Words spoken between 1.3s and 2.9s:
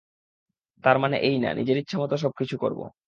না, নিজের ইচ্ছামতো সবকিছু করব।